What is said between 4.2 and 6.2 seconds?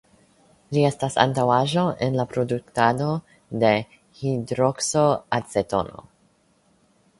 "hidrokso-acetono".